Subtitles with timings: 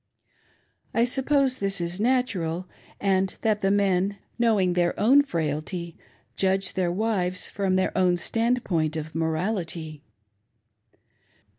[0.95, 2.67] I suppose this is natural,
[2.99, 5.95] and that the men, knowing their own frailty,
[6.35, 10.01] judge their wives from their own stand point of morality.